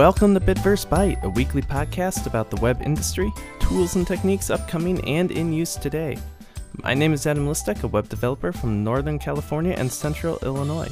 Welcome 0.00 0.32
to 0.32 0.40
Bitverse 0.40 0.86
Byte, 0.86 1.22
a 1.24 1.28
weekly 1.28 1.60
podcast 1.60 2.26
about 2.26 2.48
the 2.48 2.56
web 2.62 2.80
industry, 2.80 3.30
tools 3.60 3.96
and 3.96 4.06
techniques 4.06 4.48
upcoming 4.48 5.06
and 5.06 5.30
in 5.30 5.52
use 5.52 5.76
today. 5.76 6.16
My 6.82 6.94
name 6.94 7.12
is 7.12 7.26
Adam 7.26 7.46
Listek, 7.46 7.82
a 7.82 7.86
web 7.86 8.08
developer 8.08 8.50
from 8.50 8.82
Northern 8.82 9.18
California 9.18 9.74
and 9.76 9.92
Central 9.92 10.38
Illinois. 10.38 10.90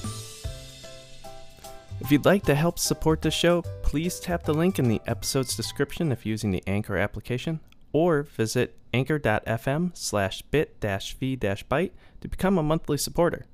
If 2.03 2.13
you'd 2.13 2.27
like 2.27 2.43
to 2.43 2.55
help 2.55 2.79
support 2.79 3.23
the 3.23 3.31
show, 3.31 3.63
please 3.81 4.21
tap 4.21 4.43
the 4.43 4.53
link 4.53 4.79
in 4.79 4.91
the 4.91 5.01
episode's 5.07 5.57
description 5.57 6.13
if 6.13 6.27
using 6.27 6.51
the 6.51 6.63
Anchor 6.67 6.99
application, 6.99 7.61
or 7.95 8.25
visit 8.25 8.77
anchor.fm 8.93 9.97
slash 9.97 10.43
bit-v-byte 10.43 11.93
to 12.21 12.29
become 12.29 12.59
a 12.59 12.63
monthly 12.63 12.99
supporter. 12.99 13.47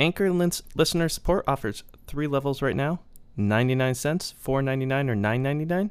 Anchor 0.00 0.32
listener 0.32 1.08
support 1.08 1.44
offers 1.46 1.84
three 2.08 2.26
levels 2.26 2.60
right 2.60 2.74
now 2.74 2.98
99 3.38 3.94
cents, 3.94 4.34
4.99 4.44 5.08
or 5.08 5.14
9.99. 5.14 5.90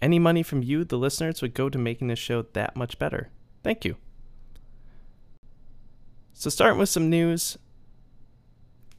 Any 0.00 0.18
money 0.18 0.42
from 0.42 0.62
you, 0.62 0.84
the 0.84 0.98
listeners, 0.98 1.42
would 1.42 1.54
go 1.54 1.68
to 1.68 1.78
making 1.78 2.08
this 2.08 2.18
show 2.18 2.42
that 2.52 2.76
much 2.76 2.98
better. 2.98 3.30
Thank 3.62 3.84
you. 3.84 3.96
So, 6.32 6.50
starting 6.50 6.78
with 6.78 6.88
some 6.88 7.08
news, 7.08 7.56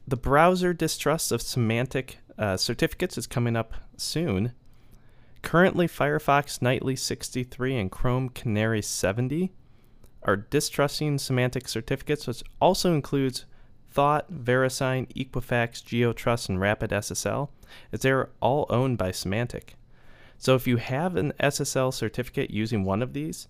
the 0.06 0.16
browser 0.16 0.72
distrust 0.72 1.30
of 1.30 1.40
Symantec 1.40 2.16
uh, 2.36 2.56
certificates 2.56 3.18
is 3.18 3.26
coming 3.26 3.56
up 3.56 3.74
soon. 3.96 4.52
Currently, 5.42 5.86
Firefox 5.86 6.60
Nightly 6.60 6.96
63 6.96 7.76
and 7.76 7.90
Chrome 7.90 8.28
Canary 8.28 8.82
70 8.82 9.52
are 10.22 10.36
distrusting 10.36 11.18
Symantec 11.18 11.68
certificates, 11.68 12.26
which 12.26 12.42
also 12.60 12.92
includes 12.92 13.44
Thawte, 13.92 14.32
VeriSign, 14.32 15.12
Equifax, 15.14 15.82
GeoTrust, 15.82 16.48
and 16.48 16.58
RapidSSL, 16.58 17.48
as 17.92 18.00
they're 18.00 18.30
all 18.40 18.66
owned 18.68 18.98
by 18.98 19.10
Symantec. 19.10 19.70
So 20.38 20.54
if 20.54 20.66
you 20.66 20.76
have 20.76 21.16
an 21.16 21.32
SSL 21.40 21.92
certificate 21.92 22.50
using 22.50 22.84
one 22.84 23.02
of 23.02 23.12
these, 23.12 23.48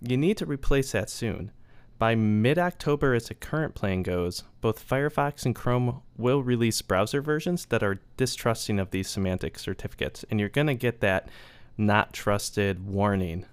you 0.00 0.16
need 0.16 0.36
to 0.38 0.46
replace 0.46 0.92
that 0.92 1.08
soon. 1.08 1.50
By 1.98 2.14
mid 2.14 2.58
October, 2.58 3.14
as 3.14 3.28
the 3.28 3.34
current 3.34 3.74
plan 3.74 4.02
goes, 4.02 4.44
both 4.60 4.86
Firefox 4.86 5.46
and 5.46 5.54
Chrome 5.54 6.02
will 6.18 6.42
release 6.42 6.82
browser 6.82 7.22
versions 7.22 7.64
that 7.66 7.82
are 7.82 8.00
distrusting 8.18 8.78
of 8.78 8.90
these 8.90 9.08
Symantec 9.08 9.58
certificates, 9.58 10.24
and 10.30 10.38
you're 10.38 10.50
going 10.50 10.66
to 10.66 10.74
get 10.74 11.00
that 11.00 11.30
not 11.78 12.12
trusted 12.12 12.86
warning. 12.86 13.46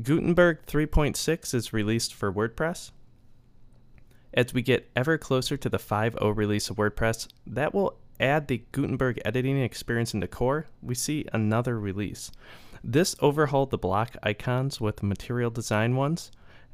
Gutenberg 0.00 0.64
3.6 0.66 1.54
is 1.54 1.72
released 1.72 2.14
for 2.14 2.32
WordPress, 2.32 2.92
as 4.34 4.52
we 4.52 4.62
get 4.62 4.90
ever 4.94 5.16
closer 5.16 5.56
to 5.56 5.68
the 5.68 5.78
5.0 5.78 6.36
release 6.36 6.68
of 6.68 6.76
WordPress, 6.76 7.28
that 7.46 7.72
will 7.72 7.96
add 8.20 8.48
the 8.48 8.62
Gutenberg 8.72 9.20
editing 9.24 9.60
experience 9.60 10.12
into 10.12 10.28
core. 10.28 10.66
We 10.82 10.94
see 10.94 11.26
another 11.32 11.78
release. 11.78 12.30
This 12.82 13.16
overhauled 13.22 13.70
the 13.70 13.78
block 13.78 14.16
icons 14.22 14.80
with 14.80 15.02
material 15.02 15.50
design 15.50 15.96
ones, 15.96 16.30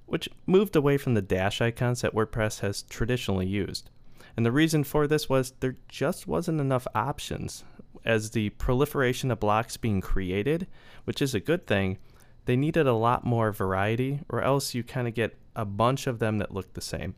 which 0.06 0.28
moved 0.47 0.75
away 0.75 0.97
from 0.97 1.14
the 1.14 1.22
Dashicons 1.22 2.00
that 2.00 2.14
WordPress 2.14 2.61
has 2.61 2.83
traditionally 2.83 3.47
used. 3.47 3.91
And 4.36 4.44
the 4.44 4.53
reason 4.53 4.83
for 4.83 5.06
this 5.06 5.28
was 5.28 5.53
there 5.61 5.77
just 5.88 6.27
wasn't 6.27 6.61
enough 6.61 6.86
options. 6.94 7.64
As 8.05 8.31
the 8.31 8.50
proliferation 8.50 9.31
of 9.31 9.38
blocks 9.38 9.77
being 9.77 10.00
created, 10.00 10.66
which 11.05 11.20
is 11.20 11.34
a 11.34 11.41
good 11.41 11.66
thing, 11.66 11.98
they 12.47 12.56
needed 12.56 12.86
a 12.86 12.94
lot 12.94 13.25
more 13.25 13.53
variety, 13.53 14.20
or 14.28 14.42
else 14.42 14.75
you 14.75 14.83
kind 14.83 15.06
of 15.06 15.14
get 15.14 15.36
a 15.55 15.64
bunch 15.64 16.06
of 16.06 16.19
them 16.19 16.38
that 16.38 16.54
look 16.54 16.72
the 16.72 16.81
same. 16.81 17.15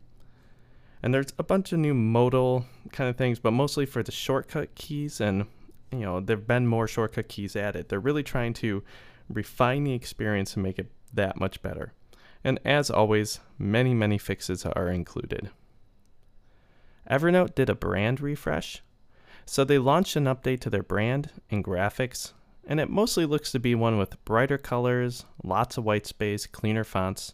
And 1.03 1.13
there's 1.13 1.33
a 1.37 1.43
bunch 1.43 1.73
of 1.73 1.79
new 1.79 1.93
modal 1.93 2.65
kind 2.93 3.09
of 3.09 3.17
things, 3.17 3.37
but 3.37 3.51
mostly 3.51 3.85
for 3.85 4.01
the 4.01 4.11
shortcut 4.11 4.73
keys. 4.73 5.19
And, 5.19 5.45
you 5.91 5.99
know, 5.99 6.21
there 6.21 6.37
have 6.37 6.47
been 6.47 6.65
more 6.65 6.87
shortcut 6.87 7.27
keys 7.27 7.57
added. 7.57 7.89
They're 7.89 7.99
really 7.99 8.23
trying 8.23 8.53
to 8.55 8.83
refine 9.29 9.83
the 9.83 9.93
experience 9.93 10.55
and 10.55 10.63
make 10.63 10.79
it 10.79 10.89
that 11.13 11.39
much 11.39 11.61
better. 11.61 11.91
And 12.43 12.59
as 12.63 12.89
always, 12.89 13.41
many, 13.57 13.93
many 13.93 14.17
fixes 14.17 14.65
are 14.65 14.89
included. 14.89 15.49
Evernote 17.09 17.53
did 17.53 17.69
a 17.69 17.75
brand 17.75 18.21
refresh. 18.21 18.81
So 19.45 19.65
they 19.65 19.77
launched 19.77 20.15
an 20.15 20.23
update 20.23 20.61
to 20.61 20.69
their 20.69 20.83
brand 20.83 21.31
and 21.51 21.65
graphics, 21.65 22.31
and 22.65 22.79
it 22.79 22.89
mostly 22.89 23.25
looks 23.25 23.51
to 23.51 23.59
be 23.59 23.75
one 23.75 23.97
with 23.97 24.23
brighter 24.23 24.57
colors, 24.57 25.25
lots 25.43 25.77
of 25.77 25.83
white 25.83 26.05
space, 26.05 26.47
cleaner 26.47 26.85
fonts, 26.85 27.33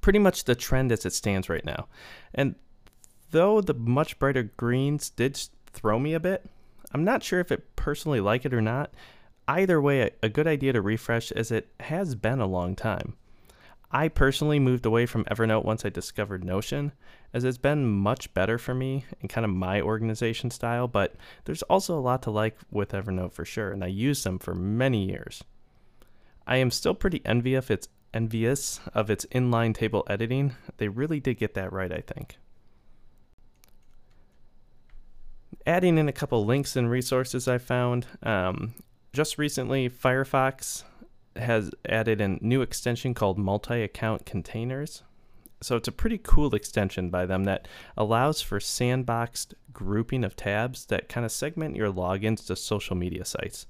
pretty 0.00 0.18
much 0.18 0.44
the 0.44 0.54
trend 0.54 0.92
as 0.92 1.04
it 1.04 1.12
stands 1.12 1.48
right 1.48 1.64
now. 1.64 1.88
And 2.34 2.54
though 3.30 3.60
the 3.60 3.74
much 3.74 4.18
brighter 4.18 4.44
greens 4.56 5.10
did 5.10 5.38
throw 5.66 5.98
me 5.98 6.14
a 6.14 6.20
bit, 6.20 6.46
I'm 6.92 7.04
not 7.04 7.22
sure 7.22 7.40
if 7.40 7.52
it 7.52 7.76
personally 7.76 8.20
like 8.20 8.44
it 8.44 8.54
or 8.54 8.62
not. 8.62 8.94
Either 9.46 9.80
way, 9.80 10.10
a 10.22 10.28
good 10.28 10.46
idea 10.46 10.72
to 10.72 10.82
refresh 10.82 11.32
as 11.32 11.50
it 11.50 11.68
has 11.80 12.14
been 12.14 12.40
a 12.40 12.46
long 12.46 12.76
time. 12.76 13.14
I 13.90 14.08
personally 14.08 14.58
moved 14.58 14.84
away 14.84 15.06
from 15.06 15.24
Evernote 15.24 15.64
once 15.64 15.84
I 15.84 15.88
discovered 15.88 16.44
Notion, 16.44 16.92
as 17.32 17.44
it's 17.44 17.56
been 17.56 17.86
much 17.86 18.32
better 18.34 18.58
for 18.58 18.74
me 18.74 19.06
and 19.20 19.30
kind 19.30 19.46
of 19.46 19.50
my 19.50 19.80
organization 19.80 20.50
style, 20.50 20.86
but 20.86 21.14
there's 21.46 21.62
also 21.62 21.98
a 21.98 22.00
lot 22.00 22.22
to 22.22 22.30
like 22.30 22.58
with 22.70 22.92
Evernote 22.92 23.32
for 23.32 23.46
sure, 23.46 23.70
and 23.70 23.82
I 23.82 23.86
used 23.86 24.24
them 24.24 24.38
for 24.38 24.54
many 24.54 25.06
years. 25.06 25.42
I 26.46 26.58
am 26.58 26.70
still 26.70 26.94
pretty 26.94 27.22
envious 27.24 27.64
of 27.64 27.70
its 27.70 27.88
envious 28.14 28.80
of 28.94 29.10
its 29.10 29.26
inline 29.26 29.74
table 29.74 30.04
editing. 30.08 30.54
They 30.78 30.88
really 30.88 31.20
did 31.20 31.38
get 31.38 31.54
that 31.54 31.72
right, 31.72 31.92
I 31.92 32.00
think. 32.00 32.38
Adding 35.66 35.98
in 35.98 36.08
a 36.08 36.12
couple 36.12 36.44
links 36.44 36.76
and 36.76 36.90
resources 36.90 37.46
I 37.46 37.58
found. 37.58 38.06
Um, 38.22 38.74
just 39.12 39.38
recently, 39.38 39.88
Firefox 39.90 40.84
has 41.36 41.70
added 41.88 42.20
a 42.20 42.28
new 42.44 42.62
extension 42.62 43.14
called 43.14 43.38
multi 43.38 43.82
account 43.82 44.26
containers. 44.26 45.02
So 45.60 45.76
it's 45.76 45.88
a 45.88 45.92
pretty 45.92 46.18
cool 46.18 46.54
extension 46.54 47.10
by 47.10 47.26
them 47.26 47.44
that 47.44 47.66
allows 47.96 48.40
for 48.40 48.60
sandboxed 48.60 49.54
grouping 49.72 50.24
of 50.24 50.36
tabs 50.36 50.86
that 50.86 51.08
kind 51.08 51.26
of 51.26 51.32
segment 51.32 51.76
your 51.76 51.92
logins 51.92 52.46
to 52.46 52.56
social 52.56 52.96
media 52.96 53.24
sites. 53.24 53.66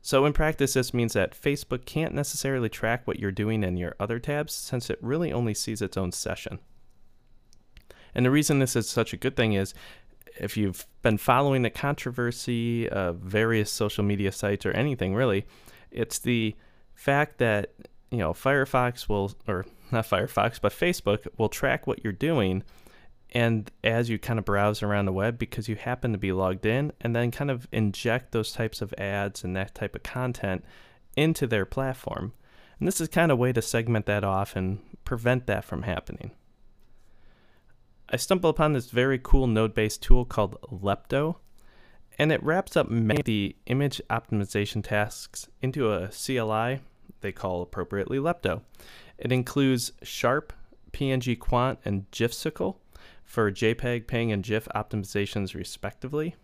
So, 0.00 0.24
in 0.24 0.32
practice, 0.32 0.74
this 0.74 0.94
means 0.94 1.12
that 1.14 1.38
Facebook 1.38 1.84
can't 1.84 2.14
necessarily 2.14 2.68
track 2.68 3.06
what 3.06 3.18
you're 3.18 3.32
doing 3.32 3.64
in 3.64 3.76
your 3.76 3.94
other 3.98 4.18
tabs 4.18 4.54
since 4.54 4.90
it 4.90 4.98
really 5.02 5.32
only 5.32 5.54
sees 5.54 5.82
its 5.82 5.96
own 5.96 6.12
session. 6.12 6.60
And 8.14 8.24
the 8.24 8.30
reason 8.30 8.58
this 8.58 8.76
is 8.76 8.88
such 8.88 9.12
a 9.12 9.16
good 9.16 9.36
thing 9.36 9.52
is 9.52 9.74
if 10.38 10.56
you've 10.56 10.86
been 11.02 11.18
following 11.18 11.62
the 11.62 11.70
controversy 11.70 12.88
of 12.88 13.16
various 13.16 13.70
social 13.70 14.04
media 14.04 14.32
sites 14.32 14.64
or 14.64 14.70
anything 14.72 15.14
really, 15.14 15.46
it's 15.90 16.18
the 16.18 16.54
fact 16.94 17.38
that, 17.38 17.72
you 18.10 18.18
know, 18.18 18.32
Firefox 18.32 19.08
will, 19.08 19.32
or 19.46 19.66
not 19.90 20.08
Firefox, 20.08 20.60
but 20.60 20.72
Facebook 20.72 21.26
will 21.36 21.48
track 21.48 21.86
what 21.86 22.02
you're 22.04 22.12
doing 22.12 22.62
and 23.32 23.70
as 23.84 24.08
you 24.08 24.18
kind 24.18 24.38
of 24.38 24.44
browse 24.44 24.82
around 24.82 25.04
the 25.04 25.12
web 25.12 25.38
because 25.38 25.68
you 25.68 25.76
happen 25.76 26.12
to 26.12 26.18
be 26.18 26.32
logged 26.32 26.64
in 26.64 26.92
and 27.00 27.14
then 27.14 27.30
kind 27.30 27.50
of 27.50 27.68
inject 27.72 28.32
those 28.32 28.52
types 28.52 28.80
of 28.80 28.94
ads 28.96 29.44
and 29.44 29.54
that 29.54 29.74
type 29.74 29.94
of 29.94 30.02
content 30.02 30.64
into 31.16 31.46
their 31.46 31.66
platform. 31.66 32.32
And 32.78 32.86
this 32.86 33.00
is 33.00 33.08
kind 33.08 33.30
of 33.30 33.38
a 33.38 33.40
way 33.40 33.52
to 33.52 33.60
segment 33.60 34.06
that 34.06 34.24
off 34.24 34.56
and 34.56 34.80
prevent 35.04 35.46
that 35.46 35.64
from 35.64 35.82
happening. 35.82 36.30
I 38.08 38.16
stumbled 38.16 38.54
upon 38.54 38.72
this 38.72 38.90
very 38.90 39.18
cool 39.22 39.46
node-based 39.46 40.02
tool 40.02 40.24
called 40.24 40.56
Lepto, 40.62 41.36
and 42.18 42.32
it 42.32 42.42
wraps 42.42 42.76
up 42.76 42.88
many 42.88 43.20
of 43.20 43.26
the 43.26 43.56
image 43.66 44.00
optimization 44.08 44.82
tasks 44.82 45.48
into 45.60 45.92
a 45.92 46.08
CLI 46.08 46.80
they 47.20 47.32
call 47.32 47.62
appropriately 47.62 48.18
Lepto. 48.18 48.62
It 49.18 49.32
includes 49.32 49.92
Sharp, 50.02 50.52
PNG 50.92 51.38
Quant, 51.38 51.78
and 51.84 52.10
GIFsicle, 52.10 52.76
for 53.28 53.52
JPEG, 53.52 54.06
PNG, 54.06 54.32
and 54.32 54.42
GIF 54.42 54.66
optimizations 54.74 55.54
respectively. 55.54 56.34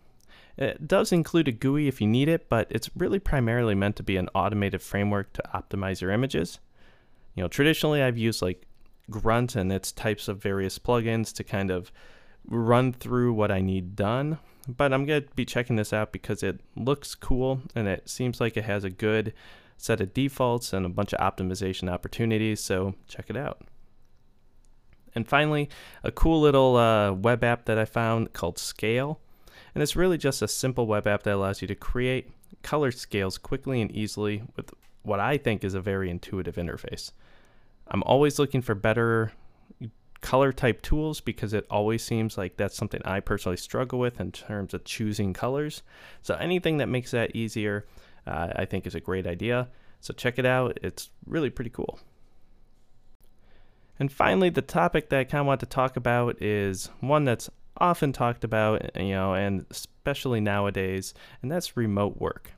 It 0.55 0.87
does 0.87 1.11
include 1.11 1.47
a 1.47 1.51
GUI 1.51 1.87
if 1.87 1.99
you 1.99 2.05
need 2.05 2.29
it, 2.29 2.47
but 2.47 2.67
it's 2.69 2.91
really 2.95 3.17
primarily 3.17 3.73
meant 3.73 3.95
to 3.95 4.03
be 4.03 4.17
an 4.17 4.29
automated 4.35 4.83
framework 4.83 5.33
to 5.33 5.43
optimize 5.51 5.99
your 5.99 6.11
images. 6.11 6.59
You 7.33 7.41
know, 7.41 7.47
traditionally 7.47 8.03
I've 8.03 8.19
used 8.19 8.43
like 8.43 8.67
Grunt 9.09 9.55
and 9.55 9.73
its 9.73 9.91
types 9.91 10.27
of 10.27 10.43
various 10.43 10.77
plugins 10.77 11.33
to 11.33 11.43
kind 11.43 11.71
of 11.71 11.91
run 12.47 12.93
through 12.93 13.33
what 13.33 13.51
I 13.51 13.61
need 13.61 13.95
done, 13.95 14.37
but 14.67 14.93
I'm 14.93 15.05
going 15.05 15.23
to 15.23 15.29
be 15.35 15.43
checking 15.43 15.77
this 15.77 15.91
out 15.91 16.11
because 16.11 16.43
it 16.43 16.61
looks 16.75 17.15
cool 17.15 17.61
and 17.73 17.87
it 17.87 18.07
seems 18.07 18.39
like 18.39 18.57
it 18.57 18.65
has 18.65 18.83
a 18.83 18.91
good 18.91 19.33
set 19.75 20.01
of 20.01 20.13
defaults 20.13 20.71
and 20.71 20.85
a 20.85 20.89
bunch 20.89 21.13
of 21.13 21.19
optimization 21.19 21.91
opportunities, 21.91 22.59
so 22.59 22.93
check 23.07 23.25
it 23.27 23.35
out. 23.35 23.63
And 25.15 25.27
finally, 25.27 25.69
a 26.03 26.11
cool 26.11 26.41
little 26.41 26.75
uh, 26.75 27.13
web 27.13 27.43
app 27.43 27.65
that 27.65 27.77
I 27.77 27.85
found 27.85 28.33
called 28.33 28.59
Scale. 28.59 29.19
And 29.73 29.81
it's 29.81 29.95
really 29.95 30.17
just 30.17 30.41
a 30.41 30.47
simple 30.47 30.87
web 30.87 31.07
app 31.07 31.23
that 31.23 31.33
allows 31.33 31.61
you 31.61 31.67
to 31.67 31.75
create 31.75 32.31
color 32.63 32.91
scales 32.91 33.37
quickly 33.37 33.81
and 33.81 33.91
easily 33.91 34.43
with 34.55 34.71
what 35.03 35.19
I 35.19 35.37
think 35.37 35.63
is 35.63 35.73
a 35.73 35.81
very 35.81 36.09
intuitive 36.09 36.55
interface. 36.55 37.11
I'm 37.87 38.03
always 38.03 38.39
looking 38.39 38.61
for 38.61 38.75
better 38.75 39.31
color 40.21 40.51
type 40.51 40.81
tools 40.81 41.21
because 41.21 41.53
it 41.53 41.67
always 41.69 42.03
seems 42.03 42.37
like 42.37 42.57
that's 42.57 42.75
something 42.75 43.01
I 43.05 43.19
personally 43.19 43.57
struggle 43.57 43.99
with 43.99 44.19
in 44.19 44.31
terms 44.31 44.73
of 44.73 44.83
choosing 44.83 45.33
colors. 45.33 45.83
So 46.23 46.35
anything 46.35 46.77
that 46.77 46.87
makes 46.87 47.11
that 47.11 47.35
easier, 47.35 47.85
uh, 48.25 48.53
I 48.55 48.65
think 48.65 48.87
is 48.87 48.95
a 48.95 48.99
great 48.99 49.27
idea. 49.27 49.69
So 50.01 50.13
check 50.13 50.39
it 50.39 50.45
out. 50.45 50.79
It's 50.81 51.11
really 51.27 51.51
pretty 51.51 51.69
cool. 51.69 51.99
And 53.99 54.11
finally, 54.11 54.49
the 54.49 54.61
topic 54.61 55.09
that 55.09 55.19
I 55.19 55.23
kind 55.23 55.41
of 55.41 55.47
want 55.47 55.61
to 55.61 55.65
talk 55.65 55.95
about 55.95 56.41
is 56.41 56.89
one 56.99 57.23
that's 57.23 57.49
often 57.77 58.11
talked 58.11 58.43
about, 58.43 58.95
you 58.95 59.13
know, 59.13 59.33
and 59.33 59.65
especially 59.69 60.41
nowadays, 60.41 61.13
and 61.41 61.51
that's 61.51 61.77
remote 61.77 62.17
work. 62.17 62.51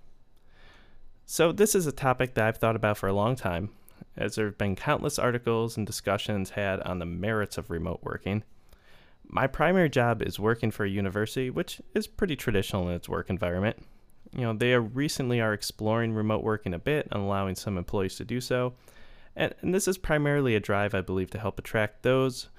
So, 1.25 1.51
this 1.51 1.75
is 1.75 1.85
a 1.85 1.91
topic 1.91 2.33
that 2.33 2.45
I've 2.45 2.57
thought 2.57 2.75
about 2.75 2.97
for 2.97 3.07
a 3.07 3.13
long 3.13 3.35
time, 3.35 3.69
as 4.15 4.35
there 4.35 4.45
have 4.45 4.57
been 4.57 4.75
countless 4.75 5.19
articles 5.19 5.77
and 5.77 5.85
discussions 5.85 6.51
had 6.51 6.79
on 6.81 6.99
the 6.99 7.05
merits 7.05 7.57
of 7.57 7.69
remote 7.69 7.99
working. 8.01 8.43
My 9.29 9.45
primary 9.45 9.89
job 9.89 10.21
is 10.21 10.39
working 10.39 10.71
for 10.71 10.85
a 10.85 10.89
university, 10.89 11.49
which 11.49 11.81
is 11.93 12.07
pretty 12.07 12.37
traditional 12.37 12.87
in 12.87 12.95
its 12.95 13.09
work 13.09 13.29
environment. 13.29 13.85
You 14.33 14.41
know, 14.43 14.53
they 14.53 14.73
are 14.73 14.81
recently 14.81 15.41
are 15.41 15.53
exploring 15.53 16.13
remote 16.13 16.43
working 16.43 16.73
a 16.73 16.79
bit 16.79 17.07
and 17.11 17.21
allowing 17.21 17.55
some 17.55 17.77
employees 17.77 18.15
to 18.15 18.25
do 18.25 18.39
so. 18.39 18.73
And, 19.37 19.53
and 19.61 19.73
this 19.73 19.87
is 19.87 19.99
primarily 19.99 20.55
a 20.55 20.59
drive, 20.59 20.93
I 20.95 21.01
believe, 21.01 21.29
to 21.29 21.39
help 21.39 21.59
attract 21.59 22.01
those 22.01 22.49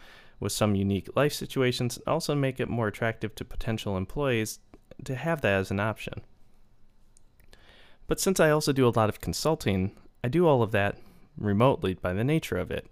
with 0.40 0.52
some 0.52 0.76
unique 0.76 1.08
life 1.16 1.32
situations 1.32 1.96
and 1.96 2.06
also 2.06 2.34
make 2.34 2.60
it 2.60 2.69
more 2.69 2.86
attractive 2.86 3.34
to 3.34 3.44
potential 3.44 3.96
employees 3.96 4.60
to 5.04 5.16
have 5.16 5.40
that 5.40 5.54
as 5.54 5.70
an 5.72 5.80
option. 5.80 6.22
But 8.06 8.20
since 8.20 8.38
I 8.40 8.50
also 8.50 8.72
do 8.72 8.86
a 8.86 8.94
lot 8.94 9.08
of 9.08 9.20
consulting, 9.20 9.90
I 10.22 10.28
do 10.28 10.46
all 10.46 10.62
of 10.62 10.70
that 10.70 10.96
remotely 11.36 11.94
by 11.94 12.12
the 12.12 12.25
nature 12.25 12.56
of 12.56 12.70
it. 12.70 12.86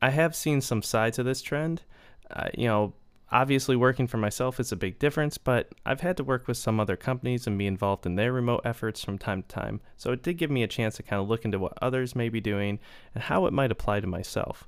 I 0.00 0.10
have 0.10 0.34
seen 0.34 0.60
some 0.60 0.82
sides 0.82 1.18
of 1.18 1.26
this 1.26 1.42
trend. 1.42 1.82
Uh, 2.30 2.48
you 2.56 2.66
know, 2.66 2.94
obviously 3.30 3.76
working 3.76 4.06
for 4.06 4.16
myself 4.16 4.58
is 4.58 4.72
a 4.72 4.76
big 4.76 4.98
difference, 4.98 5.38
but 5.38 5.68
I've 5.84 6.00
had 6.00 6.16
to 6.16 6.24
work 6.24 6.48
with 6.48 6.56
some 6.56 6.80
other 6.80 6.96
companies 6.96 7.46
and 7.46 7.58
be 7.58 7.66
involved 7.66 8.06
in 8.06 8.16
their 8.16 8.32
remote 8.32 8.62
efforts 8.64 9.04
from 9.04 9.18
time 9.18 9.42
to 9.42 9.48
time. 9.48 9.80
So 9.96 10.12
it 10.12 10.22
did 10.22 10.38
give 10.38 10.50
me 10.50 10.62
a 10.62 10.68
chance 10.68 10.96
to 10.96 11.02
kind 11.02 11.20
of 11.20 11.28
look 11.28 11.44
into 11.44 11.58
what 11.58 11.78
others 11.82 12.16
may 12.16 12.28
be 12.28 12.40
doing 12.40 12.78
and 13.14 13.24
how 13.24 13.46
it 13.46 13.52
might 13.52 13.72
apply 13.72 14.00
to 14.00 14.06
myself. 14.06 14.66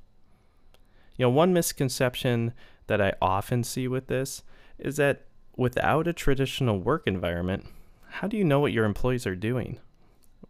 You 1.17 1.25
know, 1.25 1.29
one 1.29 1.53
misconception 1.53 2.53
that 2.87 3.01
I 3.01 3.13
often 3.21 3.63
see 3.63 3.87
with 3.87 4.07
this 4.07 4.43
is 4.77 4.97
that 4.97 5.25
without 5.55 6.07
a 6.07 6.13
traditional 6.13 6.79
work 6.79 7.03
environment, 7.05 7.65
how 8.09 8.27
do 8.27 8.37
you 8.37 8.43
know 8.43 8.59
what 8.59 8.73
your 8.73 8.85
employees 8.85 9.25
are 9.27 9.35
doing? 9.35 9.79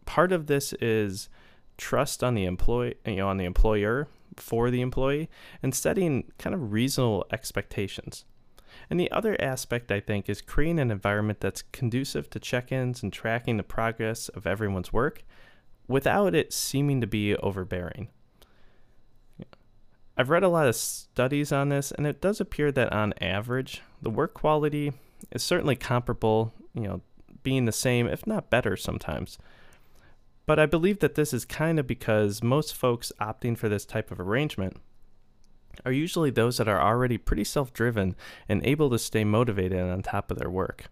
Part 0.06 0.32
of 0.32 0.48
this 0.48 0.74
is 0.74 1.30
trust 1.78 2.24
on 2.24 2.36
the 2.36 2.46
employee, 2.46 2.96
you 3.06 3.18
know, 3.18 3.28
on 3.28 3.38
the 3.38 3.46
employer 3.46 4.08
for 4.38 4.72
the 4.72 4.82
employee 4.82 5.30
and 5.62 5.74
setting 5.74 6.32
kind 6.38 6.54
of 6.54 6.72
reasonable 6.72 7.26
expectations. 7.32 8.26
And 8.90 9.00
the 9.00 9.12
other 9.12 9.36
aspect, 9.42 9.92
I 9.92 10.00
think, 10.00 10.30
is 10.30 10.42
creating 10.42 10.80
an 10.80 10.92
environment 10.92 11.40
that's 11.42 11.64
conducive 11.72 12.30
to 12.30 12.40
check 12.40 12.72
ins 12.72 13.04
and 13.04 13.12
tracking 13.12 13.58
the 13.58 13.64
progress 13.64 14.30
of 14.30 14.48
everyone's 14.48 14.94
work 14.94 15.24
without 15.88 16.34
it 16.34 16.54
seeming 16.54 17.02
to 17.02 17.08
be 17.08 17.36
overbearing. 17.38 18.08
I've 20.18 20.30
read 20.30 20.44
a 20.44 20.50
lot 20.50 20.68
of 20.68 20.76
studies 20.76 21.52
on 21.52 21.70
this, 21.70 21.92
and 21.92 22.06
it 22.06 22.22
does 22.22 22.40
appear 22.40 22.72
that 22.72 22.92
on 22.92 23.14
average, 23.22 23.82
the 24.02 24.10
work 24.10 24.34
quality 24.34 24.94
is 25.32 25.42
certainly 25.42 25.76
comparable, 25.76 26.54
you 26.74 26.84
know, 26.84 27.02
being 27.44 27.66
the 27.66 27.72
same, 27.72 28.08
if 28.08 28.28
not 28.28 28.50
better 28.50 28.78
sometimes. 28.78 29.38
But 30.46 30.60
I 30.60 30.66
believe 30.66 31.00
that 31.00 31.16
this 31.16 31.34
is 31.34 31.46
kind 31.46 31.80
of 31.80 31.88
because 31.88 32.44
most 32.44 32.76
folks 32.76 33.12
opting 33.22 33.58
for 33.58 33.70
this 33.70 33.86
type 33.86 34.12
of 34.12 34.20
arrangement 34.20 34.78
are 35.86 35.92
usually 35.92 36.30
those 36.30 36.58
that 36.58 36.68
are 36.68 36.82
already 36.82 37.18
pretty 37.18 37.44
self 37.44 37.74
driven 37.74 38.16
and 38.50 38.66
able 38.66 38.90
to 38.90 39.00
stay 39.00 39.24
motivated 39.24 39.80
on 39.80 40.02
top 40.02 40.32
of 40.32 40.38
their 40.38 40.50
work. 40.50 40.86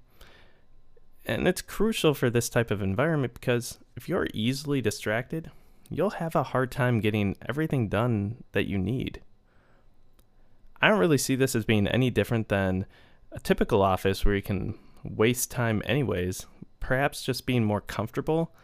And 1.25 1.47
it's 1.47 1.61
crucial 1.61 2.13
for 2.13 2.29
this 2.29 2.49
type 2.49 2.71
of 2.71 2.81
environment 2.81 3.33
because 3.33 3.79
if 3.95 4.09
you're 4.09 4.27
easily 4.33 4.81
distracted, 4.81 5.51
you'll 5.89 6.11
have 6.11 6.35
a 6.35 6.43
hard 6.43 6.71
time 6.71 7.01
getting 7.01 7.35
everything 7.47 7.89
done 7.89 8.43
that 8.53 8.67
you 8.67 8.77
need. 8.77 9.21
I 10.81 10.87
don't 10.87 10.99
really 10.99 11.17
see 11.17 11.35
this 11.35 11.55
as 11.55 11.65
being 11.65 11.87
any 11.87 12.09
different 12.09 12.47
than 12.47 12.85
a 13.31 13.39
typical 13.39 13.81
office 13.81 14.23
where 14.23 14.35
you 14.35 14.41
can 14.41 14.75
waste 15.03 15.51
time 15.51 15.83
anyways. 15.85 16.45
Perhaps 16.79 17.23
just 17.23 17.45
being 17.45 17.63
more 17.63 17.81
comfortable 17.81 18.55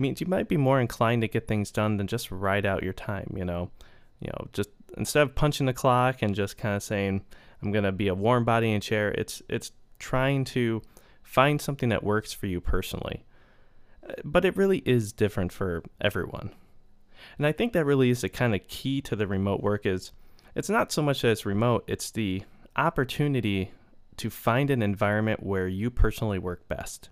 means 0.00 0.20
you 0.20 0.26
might 0.26 0.48
be 0.48 0.56
more 0.56 0.80
inclined 0.80 1.22
to 1.22 1.28
get 1.28 1.46
things 1.46 1.70
done 1.70 1.96
than 1.96 2.06
just 2.06 2.30
ride 2.30 2.66
out 2.66 2.82
your 2.82 2.92
time, 2.92 3.32
you 3.36 3.44
know. 3.44 3.70
You 4.20 4.28
know, 4.28 4.48
just 4.52 4.70
instead 4.96 5.22
of 5.22 5.34
punching 5.34 5.66
the 5.66 5.72
clock 5.72 6.22
and 6.22 6.34
just 6.34 6.58
kind 6.58 6.76
of 6.76 6.82
saying 6.82 7.24
I'm 7.62 7.72
going 7.72 7.84
to 7.84 7.92
be 7.92 8.08
a 8.08 8.14
warm 8.14 8.44
body 8.44 8.72
in 8.72 8.80
chair, 8.80 9.10
it's 9.10 9.42
it's 9.48 9.72
trying 9.98 10.44
to 10.46 10.82
find 11.22 11.60
something 11.60 11.88
that 11.90 12.02
works 12.02 12.32
for 12.32 12.46
you 12.46 12.60
personally. 12.60 13.24
Uh, 14.08 14.14
but 14.24 14.44
it 14.44 14.56
really 14.56 14.78
is 14.84 15.12
different 15.12 15.52
for 15.52 15.82
everyone. 16.00 16.50
And 17.38 17.46
I 17.46 17.52
think 17.52 17.72
that 17.72 17.84
really 17.84 18.10
is 18.10 18.22
the 18.22 18.28
kind 18.28 18.54
of 18.54 18.66
key 18.66 19.00
to 19.02 19.14
the 19.16 19.26
remote 19.26 19.62
work 19.62 19.86
is 19.86 20.12
it's 20.54 20.70
not 20.70 20.90
so 20.90 21.02
much 21.02 21.22
that 21.22 21.30
it's 21.30 21.46
remote, 21.46 21.84
it's 21.86 22.10
the 22.10 22.42
opportunity 22.76 23.70
to 24.16 24.30
find 24.30 24.70
an 24.70 24.82
environment 24.82 25.42
where 25.42 25.68
you 25.68 25.90
personally 25.90 26.38
work 26.38 26.66
best 26.68 27.08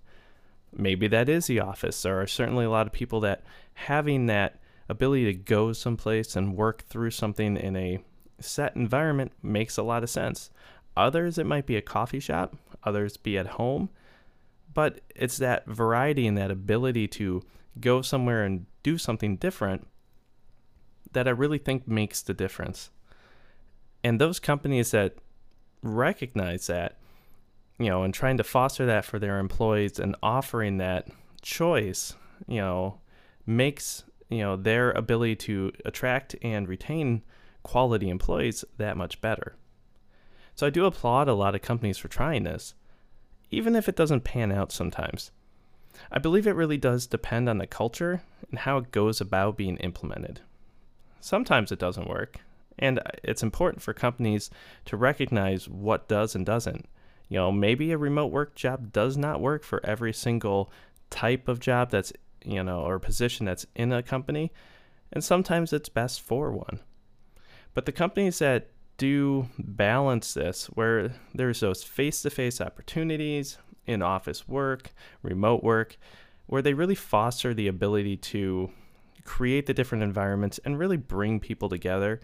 maybe 0.76 1.08
that 1.08 1.28
is 1.28 1.46
the 1.46 1.60
office. 1.60 2.02
There 2.02 2.20
are 2.20 2.26
certainly 2.26 2.64
a 2.64 2.70
lot 2.70 2.86
of 2.86 2.92
people 2.92 3.20
that 3.20 3.42
having 3.74 4.26
that 4.26 4.60
ability 4.88 5.24
to 5.26 5.34
go 5.34 5.72
someplace 5.72 6.36
and 6.36 6.56
work 6.56 6.84
through 6.88 7.10
something 7.10 7.56
in 7.56 7.76
a 7.76 7.98
set 8.40 8.76
environment 8.76 9.32
makes 9.42 9.76
a 9.76 9.82
lot 9.82 10.02
of 10.02 10.10
sense. 10.10 10.50
Others, 10.96 11.38
it 11.38 11.46
might 11.46 11.66
be 11.66 11.76
a 11.76 11.82
coffee 11.82 12.20
shop, 12.20 12.56
others 12.84 13.16
be 13.16 13.38
at 13.38 13.46
home, 13.46 13.90
but 14.74 15.00
it's 15.14 15.38
that 15.38 15.66
variety 15.66 16.26
and 16.26 16.36
that 16.36 16.50
ability 16.50 17.08
to 17.08 17.42
go 17.80 18.02
somewhere 18.02 18.44
and 18.44 18.66
do 18.82 18.98
something 18.98 19.36
different 19.36 19.86
that 21.12 21.28
I 21.28 21.30
really 21.30 21.58
think 21.58 21.88
makes 21.88 22.22
the 22.22 22.34
difference. 22.34 22.90
And 24.04 24.20
those 24.20 24.38
companies 24.38 24.90
that 24.90 25.14
recognize 25.82 26.66
that 26.66 26.97
you 27.78 27.88
know, 27.88 28.02
and 28.02 28.12
trying 28.12 28.36
to 28.36 28.44
foster 28.44 28.86
that 28.86 29.04
for 29.04 29.18
their 29.18 29.38
employees 29.38 29.98
and 29.98 30.16
offering 30.22 30.78
that 30.78 31.08
choice, 31.42 32.14
you 32.46 32.60
know, 32.60 32.98
makes, 33.46 34.04
you 34.28 34.38
know, 34.38 34.56
their 34.56 34.90
ability 34.92 35.36
to 35.36 35.72
attract 35.84 36.34
and 36.42 36.68
retain 36.68 37.22
quality 37.62 38.10
employees 38.10 38.64
that 38.78 38.96
much 38.96 39.20
better. 39.20 39.54
So 40.54 40.66
I 40.66 40.70
do 40.70 40.86
applaud 40.86 41.28
a 41.28 41.34
lot 41.34 41.54
of 41.54 41.62
companies 41.62 41.98
for 41.98 42.08
trying 42.08 42.42
this, 42.42 42.74
even 43.50 43.76
if 43.76 43.88
it 43.88 43.96
doesn't 43.96 44.24
pan 44.24 44.50
out 44.50 44.72
sometimes. 44.72 45.30
I 46.10 46.18
believe 46.18 46.46
it 46.46 46.56
really 46.56 46.76
does 46.76 47.06
depend 47.06 47.48
on 47.48 47.58
the 47.58 47.66
culture 47.66 48.22
and 48.50 48.58
how 48.60 48.78
it 48.78 48.90
goes 48.90 49.20
about 49.20 49.56
being 49.56 49.76
implemented. 49.78 50.40
Sometimes 51.20 51.70
it 51.70 51.78
doesn't 51.78 52.08
work, 52.08 52.40
and 52.78 53.00
it's 53.22 53.42
important 53.42 53.82
for 53.82 53.92
companies 53.92 54.50
to 54.86 54.96
recognize 54.96 55.68
what 55.68 56.08
does 56.08 56.34
and 56.34 56.44
doesn't 56.44 56.88
you 57.28 57.36
know, 57.36 57.52
maybe 57.52 57.92
a 57.92 57.98
remote 57.98 58.32
work 58.32 58.54
job 58.54 58.92
does 58.92 59.16
not 59.16 59.40
work 59.40 59.64
for 59.64 59.84
every 59.84 60.12
single 60.12 60.70
type 61.10 61.48
of 61.48 61.60
job 61.60 61.90
that's, 61.90 62.12
you 62.44 62.62
know, 62.62 62.80
or 62.80 62.98
position 62.98 63.46
that's 63.46 63.66
in 63.74 63.92
a 63.92 64.02
company. 64.02 64.52
And 65.12 65.22
sometimes 65.22 65.72
it's 65.72 65.88
best 65.88 66.20
for 66.20 66.52
one. 66.52 66.80
But 67.74 67.86
the 67.86 67.92
companies 67.92 68.38
that 68.40 68.70
do 68.96 69.48
balance 69.58 70.34
this, 70.34 70.66
where 70.66 71.14
there's 71.34 71.60
those 71.60 71.82
face 71.84 72.22
to 72.22 72.30
face 72.30 72.60
opportunities, 72.60 73.58
in 73.88 74.02
office 74.02 74.46
work, 74.46 74.92
remote 75.22 75.64
work, 75.64 75.96
where 76.46 76.62
they 76.62 76.74
really 76.74 76.94
foster 76.94 77.54
the 77.54 77.68
ability 77.68 78.16
to 78.16 78.70
create 79.24 79.66
the 79.66 79.74
different 79.74 80.04
environments 80.04 80.58
and 80.64 80.78
really 80.78 80.96
bring 80.96 81.40
people 81.40 81.68
together 81.68 82.20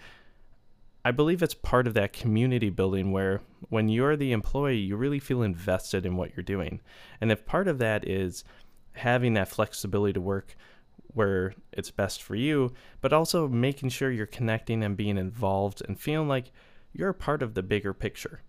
I 1.04 1.10
believe 1.10 1.42
it's 1.42 1.54
part 1.54 1.86
of 1.86 1.94
that 1.94 2.12
community 2.12 2.70
building 2.70 3.12
where 3.12 3.42
when 3.68 3.88
you're 3.88 4.16
the 4.16 4.32
employee, 4.32 4.78
you 4.78 4.96
really 4.96 5.18
feel 5.18 5.42
invested 5.42 6.06
in 6.06 6.16
what 6.16 6.34
you're 6.34 6.42
doing. 6.42 6.80
And 7.20 7.30
if 7.30 7.44
part 7.44 7.68
of 7.68 7.78
that 7.78 8.08
is 8.08 8.44
having 8.92 9.34
that 9.34 9.48
flexibility 9.48 10.14
to 10.14 10.20
work 10.20 10.56
where 11.08 11.54
it's 11.72 11.90
best 11.90 12.22
for 12.22 12.34
you, 12.34 12.72
but 13.00 13.12
also 13.12 13.46
making 13.48 13.90
sure 13.90 14.10
you're 14.10 14.26
connecting 14.26 14.82
and 14.82 14.96
being 14.96 15.18
involved 15.18 15.82
and 15.86 16.00
feeling 16.00 16.28
like 16.28 16.52
you're 16.92 17.10
a 17.10 17.14
part 17.14 17.42
of 17.42 17.54
the 17.54 17.62
bigger 17.62 17.92
picture. 17.92 18.40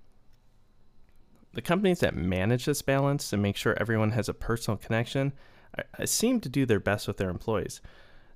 The 1.54 1.62
companies 1.62 2.00
that 2.00 2.16
manage 2.16 2.66
this 2.66 2.82
balance 2.82 3.34
and 3.34 3.42
make 3.42 3.58
sure 3.58 3.78
everyone 3.80 4.12
has 4.12 4.30
a 4.30 4.34
personal 4.34 4.78
connection 4.78 5.34
I, 5.78 5.84
I 6.00 6.06
seem 6.06 6.40
to 6.42 6.50
do 6.50 6.66
their 6.66 6.80
best 6.80 7.08
with 7.08 7.18
their 7.18 7.30
employees, 7.30 7.82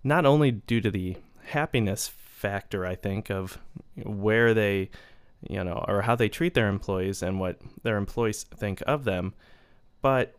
not 0.04 0.26
only 0.26 0.52
due 0.52 0.82
to 0.82 0.92
the 0.92 1.18
happiness 1.46 2.08
factor, 2.40 2.86
I 2.86 2.96
think, 2.96 3.30
of 3.30 3.60
where 4.04 4.54
they, 4.54 4.90
you 5.48 5.62
know, 5.64 5.84
or 5.88 6.02
how 6.02 6.16
they 6.16 6.30
treat 6.30 6.54
their 6.54 6.70
employees 6.70 7.22
and 7.22 7.40
what 7.40 7.60
their 7.84 7.98
employees 7.98 8.44
think 8.44 8.82
of 8.88 9.04
them. 9.04 9.34
But 10.02 10.36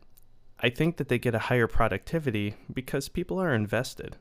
I 0.58 0.70
think 0.70 0.96
that 0.96 1.08
they 1.08 1.18
get 1.18 1.34
a 1.34 1.38
higher 1.38 1.66
productivity 1.66 2.54
because 2.72 3.08
people 3.08 3.38
are 3.38 3.54
invested. 3.54 4.16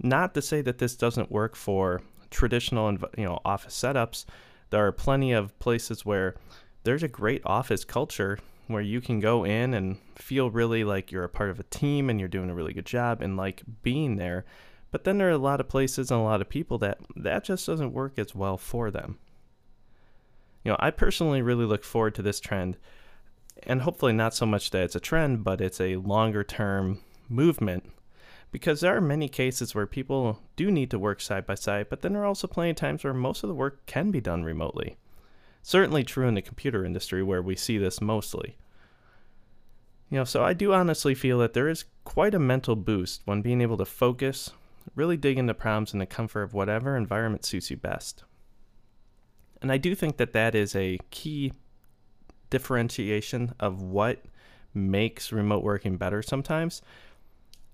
Not 0.00 0.34
to 0.34 0.42
say 0.42 0.60
that 0.62 0.78
this 0.78 0.94
doesn't 0.94 1.32
work 1.32 1.56
for 1.56 2.02
traditional 2.30 2.92
you 3.16 3.24
know 3.24 3.40
office 3.44 3.74
setups, 3.74 4.24
there 4.70 4.86
are 4.86 4.92
plenty 4.92 5.32
of 5.32 5.58
places 5.58 6.04
where 6.04 6.34
there's 6.84 7.02
a 7.02 7.08
great 7.08 7.42
office 7.44 7.84
culture 7.84 8.38
where 8.68 8.82
you 8.82 9.00
can 9.00 9.20
go 9.20 9.44
in 9.44 9.74
and 9.74 9.98
feel 10.16 10.50
really 10.50 10.84
like 10.84 11.10
you're 11.10 11.24
a 11.24 11.28
part 11.28 11.50
of 11.50 11.60
a 11.60 11.64
team 11.64 12.10
and 12.10 12.18
you're 12.18 12.28
doing 12.28 12.50
a 12.50 12.54
really 12.54 12.72
good 12.72 12.86
job 12.86 13.22
and 13.22 13.36
like 13.36 13.62
being 13.82 14.16
there. 14.16 14.44
But 14.96 15.04
then 15.04 15.18
there 15.18 15.28
are 15.28 15.32
a 15.32 15.36
lot 15.36 15.60
of 15.60 15.68
places 15.68 16.10
and 16.10 16.18
a 16.18 16.22
lot 16.22 16.40
of 16.40 16.48
people 16.48 16.78
that 16.78 16.96
that 17.14 17.44
just 17.44 17.66
doesn't 17.66 17.92
work 17.92 18.18
as 18.18 18.34
well 18.34 18.56
for 18.56 18.90
them. 18.90 19.18
You 20.64 20.70
know, 20.70 20.78
I 20.80 20.90
personally 20.90 21.42
really 21.42 21.66
look 21.66 21.84
forward 21.84 22.14
to 22.14 22.22
this 22.22 22.40
trend 22.40 22.78
and 23.64 23.82
hopefully 23.82 24.14
not 24.14 24.32
so 24.32 24.46
much 24.46 24.70
that 24.70 24.84
it's 24.84 24.96
a 24.96 25.00
trend, 25.00 25.44
but 25.44 25.60
it's 25.60 25.82
a 25.82 25.96
longer 25.96 26.42
term 26.42 27.02
movement 27.28 27.92
because 28.50 28.80
there 28.80 28.96
are 28.96 29.02
many 29.02 29.28
cases 29.28 29.74
where 29.74 29.86
people 29.86 30.40
do 30.56 30.70
need 30.70 30.90
to 30.92 30.98
work 30.98 31.20
side 31.20 31.44
by 31.44 31.56
side, 31.56 31.88
but 31.90 32.00
then 32.00 32.14
there 32.14 32.22
are 32.22 32.24
also 32.24 32.46
plenty 32.46 32.70
of 32.70 32.76
times 32.76 33.04
where 33.04 33.12
most 33.12 33.42
of 33.44 33.48
the 33.48 33.54
work 33.54 33.84
can 33.84 34.10
be 34.10 34.22
done 34.22 34.44
remotely. 34.44 34.96
Certainly 35.62 36.04
true 36.04 36.26
in 36.26 36.32
the 36.32 36.40
computer 36.40 36.86
industry 36.86 37.22
where 37.22 37.42
we 37.42 37.54
see 37.54 37.76
this 37.76 38.00
mostly. 38.00 38.56
You 40.08 40.20
know, 40.20 40.24
so 40.24 40.42
I 40.42 40.54
do 40.54 40.72
honestly 40.72 41.14
feel 41.14 41.36
that 41.40 41.52
there 41.52 41.68
is 41.68 41.84
quite 42.04 42.34
a 42.34 42.38
mental 42.38 42.76
boost 42.76 43.20
when 43.26 43.42
being 43.42 43.60
able 43.60 43.76
to 43.76 43.84
focus, 43.84 44.52
really 44.94 45.16
dig 45.16 45.38
into 45.38 45.54
problems 45.54 45.92
in 45.92 45.98
the 45.98 46.06
comfort 46.06 46.42
of 46.42 46.54
whatever 46.54 46.96
environment 46.96 47.44
suits 47.44 47.70
you 47.70 47.76
best. 47.76 48.24
And 49.60 49.72
I 49.72 49.78
do 49.78 49.94
think 49.94 50.16
that 50.18 50.32
that 50.32 50.54
is 50.54 50.76
a 50.76 50.98
key 51.10 51.52
differentiation 52.50 53.54
of 53.58 53.82
what 53.82 54.24
makes 54.74 55.32
remote 55.32 55.64
working 55.64 55.96
better 55.96 56.22
sometimes 56.22 56.82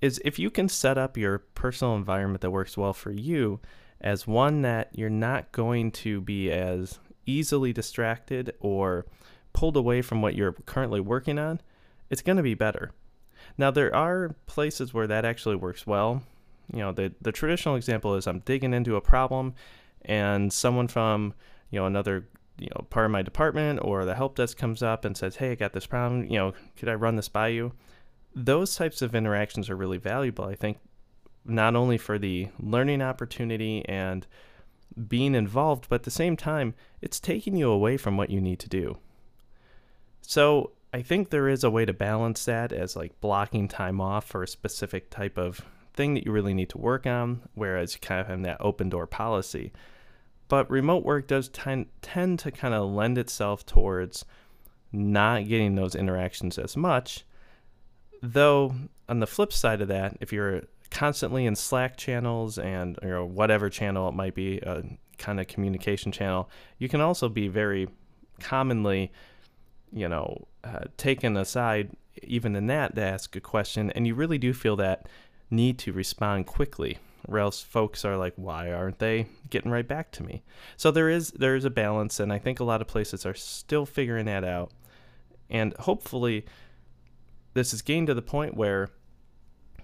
is 0.00 0.20
if 0.24 0.38
you 0.38 0.50
can 0.50 0.68
set 0.68 0.98
up 0.98 1.16
your 1.16 1.38
personal 1.38 1.94
environment 1.94 2.40
that 2.40 2.50
works 2.50 2.76
well 2.76 2.92
for 2.92 3.12
you 3.12 3.60
as 4.00 4.26
one 4.26 4.62
that 4.62 4.90
you're 4.92 5.10
not 5.10 5.52
going 5.52 5.90
to 5.90 6.20
be 6.20 6.50
as 6.50 6.98
easily 7.24 7.72
distracted 7.72 8.52
or 8.60 9.06
pulled 9.52 9.76
away 9.76 10.02
from 10.02 10.20
what 10.20 10.34
you're 10.34 10.52
currently 10.52 11.00
working 11.00 11.38
on, 11.38 11.60
it's 12.10 12.22
going 12.22 12.36
to 12.36 12.42
be 12.42 12.54
better. 12.54 12.90
Now, 13.56 13.70
there 13.70 13.94
are 13.94 14.34
places 14.46 14.92
where 14.92 15.06
that 15.06 15.24
actually 15.24 15.56
works 15.56 15.86
well. 15.86 16.22
You 16.72 16.80
know, 16.80 16.92
the, 16.92 17.12
the 17.20 17.32
traditional 17.32 17.76
example 17.76 18.14
is 18.14 18.26
I'm 18.26 18.40
digging 18.40 18.74
into 18.74 18.96
a 18.96 19.00
problem 19.00 19.54
and 20.02 20.52
someone 20.52 20.88
from, 20.88 21.34
you 21.70 21.80
know, 21.80 21.86
another 21.86 22.28
you 22.58 22.68
know 22.68 22.84
part 22.90 23.06
of 23.06 23.10
my 23.10 23.22
department 23.22 23.80
or 23.82 24.04
the 24.04 24.14
help 24.14 24.36
desk 24.36 24.58
comes 24.58 24.82
up 24.82 25.06
and 25.06 25.16
says 25.16 25.36
hey 25.36 25.52
i 25.52 25.54
got 25.54 25.72
this 25.72 25.86
problem 25.86 26.26
you 26.26 26.36
know 26.36 26.52
could 26.76 26.86
i 26.86 26.92
run 26.92 27.16
this 27.16 27.28
by 27.28 27.48
you 27.48 27.72
those 28.34 28.76
types 28.76 29.00
of 29.00 29.14
interactions 29.14 29.70
are 29.70 29.74
really 29.74 29.96
valuable 29.96 30.44
i 30.44 30.54
think 30.54 30.76
not 31.44 31.74
only 31.74 31.98
for 31.98 32.18
the 32.18 32.48
learning 32.60 33.02
opportunity 33.02 33.84
and 33.88 34.26
being 35.08 35.34
involved, 35.34 35.86
but 35.88 35.96
at 35.96 36.02
the 36.04 36.10
same 36.10 36.36
time, 36.36 36.74
it's 37.00 37.18
taking 37.18 37.56
you 37.56 37.70
away 37.70 37.96
from 37.96 38.16
what 38.16 38.30
you 38.30 38.40
need 38.40 38.58
to 38.60 38.68
do. 38.68 38.98
So 40.20 40.72
I 40.92 41.02
think 41.02 41.30
there 41.30 41.48
is 41.48 41.64
a 41.64 41.70
way 41.70 41.84
to 41.84 41.92
balance 41.92 42.44
that 42.44 42.72
as 42.72 42.96
like 42.96 43.20
blocking 43.20 43.68
time 43.68 44.00
off 44.00 44.26
for 44.26 44.42
a 44.42 44.48
specific 44.48 45.10
type 45.10 45.38
of 45.38 45.62
thing 45.94 46.14
that 46.14 46.24
you 46.24 46.32
really 46.32 46.54
need 46.54 46.70
to 46.70 46.78
work 46.78 47.06
on, 47.06 47.42
whereas 47.54 47.94
you 47.94 48.00
kind 48.00 48.20
of 48.20 48.26
have 48.26 48.42
that 48.42 48.56
open 48.60 48.88
door 48.88 49.06
policy. 49.06 49.72
But 50.48 50.70
remote 50.70 51.04
work 51.04 51.26
does 51.26 51.48
tend, 51.48 51.86
tend 52.02 52.38
to 52.40 52.50
kind 52.50 52.74
of 52.74 52.90
lend 52.90 53.18
itself 53.18 53.64
towards 53.64 54.24
not 54.92 55.48
getting 55.48 55.74
those 55.74 55.94
interactions 55.94 56.58
as 56.58 56.76
much. 56.76 57.24
Though, 58.22 58.74
on 59.08 59.20
the 59.20 59.26
flip 59.26 59.52
side 59.52 59.80
of 59.80 59.88
that, 59.88 60.16
if 60.20 60.32
you're 60.32 60.62
constantly 60.90 61.46
in 61.46 61.56
Slack 61.56 61.96
channels 61.96 62.58
and 62.58 62.98
you 63.02 63.08
know 63.08 63.24
whatever 63.24 63.70
channel 63.70 64.08
it 64.08 64.14
might 64.14 64.34
be, 64.34 64.58
a 64.58 64.84
kind 65.18 65.40
of 65.40 65.48
communication 65.48 66.12
channel, 66.12 66.48
you 66.78 66.88
can 66.88 67.00
also 67.00 67.28
be 67.28 67.48
very 67.48 67.88
commonly, 68.40 69.10
you 69.92 70.08
know, 70.08 70.46
uh, 70.64 70.84
taken 70.96 71.36
aside 71.36 71.90
even 72.22 72.54
in 72.54 72.66
that 72.66 72.94
to 72.94 73.00
ask 73.02 73.34
a 73.36 73.40
question, 73.40 73.90
and 73.92 74.06
you 74.06 74.14
really 74.14 74.38
do 74.38 74.52
feel 74.52 74.76
that 74.76 75.08
need 75.52 75.78
to 75.78 75.92
respond 75.92 76.46
quickly 76.46 76.98
or 77.28 77.38
else 77.38 77.60
folks 77.60 78.04
are 78.04 78.16
like 78.16 78.32
why 78.36 78.72
aren't 78.72 78.98
they 78.98 79.26
getting 79.50 79.70
right 79.70 79.86
back 79.86 80.10
to 80.10 80.24
me 80.24 80.42
so 80.76 80.90
there 80.90 81.08
is 81.08 81.30
there 81.32 81.54
is 81.54 81.64
a 81.64 81.70
balance 81.70 82.18
and 82.18 82.32
i 82.32 82.38
think 82.38 82.58
a 82.58 82.64
lot 82.64 82.80
of 82.80 82.88
places 82.88 83.24
are 83.24 83.34
still 83.34 83.86
figuring 83.86 84.26
that 84.26 84.42
out 84.42 84.72
and 85.50 85.74
hopefully 85.80 86.44
this 87.54 87.72
is 87.72 87.82
getting 87.82 88.06
to 88.06 88.14
the 88.14 88.22
point 88.22 88.56
where 88.56 88.88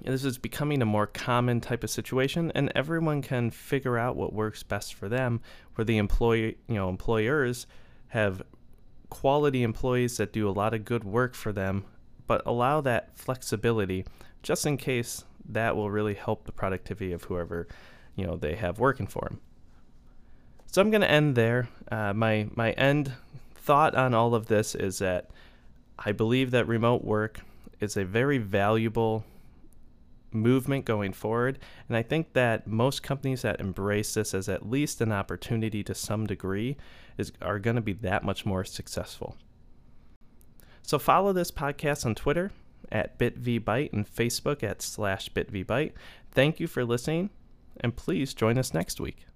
this 0.03 0.25
is 0.25 0.39
becoming 0.39 0.81
a 0.81 0.87
more 0.87 1.07
common 1.07 1.61
type 1.61 1.83
of 1.83 1.91
situation, 1.91 2.53
and 2.55 2.71
everyone 2.75 3.21
can 3.23 3.51
figure 3.51 3.99
out 3.99 4.17
what 4.17 4.33
works 4.33 4.63
best 4.63 4.95
for 4.95 5.09
them. 5.09 5.41
Where 5.75 5.85
the 5.85 5.99
employee, 5.99 6.57
you 6.69 6.75
know, 6.75 6.89
employers 6.89 7.67
have 8.09 8.43
quality 9.11 9.63
employees 9.63 10.17
that 10.19 10.33
do 10.33 10.49
a 10.49 10.53
lot 10.53 10.75
of 10.75 10.85
good 10.85 11.05
work 11.05 11.35
for 11.35 11.53
them, 11.53 11.85
but 12.27 12.43
allow 12.47 12.81
that 12.83 13.19
flexibility 13.19 14.05
just 14.43 14.67
in 14.67 14.77
case 14.77 15.25
that 15.49 15.77
will 15.77 15.91
really 15.91 16.15
help 16.15 16.45
the 16.45 16.53
productivity 16.53 17.13
of 17.13 17.25
whoever 17.25 17.67
you 18.15 18.27
know 18.27 18.37
they 18.37 18.55
have 18.55 18.79
working 18.79 19.07
for 19.07 19.27
them. 19.29 19.41
So 20.67 20.83
I'm 20.83 20.91
going 20.91 21.01
to 21.01 21.11
end 21.11 21.35
there. 21.35 21.69
Uh, 21.91 22.13
my 22.13 22.49
my 22.55 22.73
end 22.73 23.13
thought 23.55 23.95
on 23.95 24.15
all 24.15 24.35
of 24.35 24.47
this 24.47 24.75
is 24.75 24.99
that 24.99 25.31
I 25.99 26.13
believe 26.13 26.51
that 26.51 26.69
remote 26.69 27.05
work 27.05 27.41
is 27.81 27.97
a 27.97 28.05
very 28.05 28.39
valuable 28.39 29.25
movement 30.33 30.85
going 30.85 31.13
forward. 31.13 31.59
And 31.89 31.97
I 31.97 32.03
think 32.03 32.33
that 32.35 32.67
most 32.67 33.03
companies 33.03 33.43
that 33.43 33.61
embrace 33.61 34.15
this 34.15 34.35
as 34.35 34.49
at 34.49 34.69
least 34.69 35.01
an 35.01 35.13
opportunity 35.13 35.83
to 35.85 35.95
some 35.95 36.27
degree 36.27 36.77
is 37.17 37.33
are 37.41 37.59
going 37.59 37.77
to 37.77 37.83
be 37.83 37.95
that 37.95 38.25
much 38.25 38.45
more 38.45 38.65
successful. 38.65 39.37
So 40.83 40.99
follow 40.99 41.33
this 41.33 41.51
podcast 41.51 42.07
on 42.07 42.15
Twitter 42.15 42.51
at 42.91 43.19
bitvbyte 43.19 43.93
and 43.93 44.07
Facebook 44.07 44.63
at 44.63 44.83
slash 44.83 45.31
bitvbyte. 45.31 45.93
Thank 46.33 46.61
you 46.61 46.67
for 46.67 46.85
listening, 46.85 47.31
and 47.81 47.97
please 47.97 48.35
join 48.35 48.59
us 48.59 48.75
next 48.75 49.01
week. 49.01 49.28